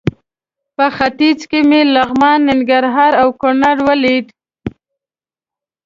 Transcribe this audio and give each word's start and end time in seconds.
په 0.75 0.85
ختیځ 0.97 1.39
کې 1.49 1.59
مې 1.69 1.81
لغمان، 1.95 2.39
ننګرهار 2.49 3.13
او 3.21 3.29
کونړ 3.41 3.77
ولیدل. 3.87 4.35